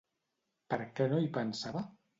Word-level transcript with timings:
Per 0.75 0.79
què 1.01 1.09
no 1.13 1.21
hi 1.27 1.31
pensava? 1.39 1.89